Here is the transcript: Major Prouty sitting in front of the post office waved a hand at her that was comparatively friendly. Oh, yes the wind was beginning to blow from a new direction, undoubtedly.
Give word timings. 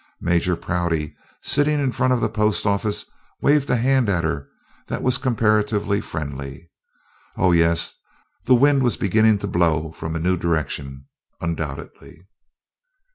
Major 0.19 0.55
Prouty 0.55 1.15
sitting 1.43 1.79
in 1.79 1.91
front 1.91 2.11
of 2.11 2.21
the 2.21 2.27
post 2.27 2.65
office 2.65 3.05
waved 3.39 3.69
a 3.69 3.75
hand 3.75 4.09
at 4.09 4.23
her 4.23 4.49
that 4.87 5.03
was 5.03 5.19
comparatively 5.19 6.01
friendly. 6.01 6.71
Oh, 7.37 7.51
yes 7.51 7.93
the 8.45 8.55
wind 8.55 8.81
was 8.81 8.97
beginning 8.97 9.37
to 9.37 9.47
blow 9.47 9.91
from 9.91 10.15
a 10.15 10.19
new 10.19 10.37
direction, 10.37 11.05
undoubtedly. 11.39 12.25